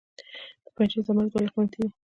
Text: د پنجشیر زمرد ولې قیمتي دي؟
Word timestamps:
د 0.65 0.67
پنجشیر 0.75 1.03
زمرد 1.07 1.31
ولې 1.33 1.49
قیمتي 1.53 1.77
دي؟ 1.83 1.89